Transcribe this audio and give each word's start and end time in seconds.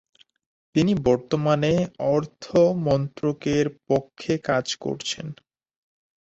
তিনি 0.75 0.93
বর্তমানে 1.07 1.73
অর্থ 2.13 2.45
মন্ত্রকের 2.85 3.65
পক্ষে 3.89 4.33
কাজ 4.49 4.65
করছেন। 4.75 5.27